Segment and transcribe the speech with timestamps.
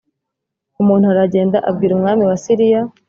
[0.81, 2.81] Umuntu aragenda abwira umwami wa siriya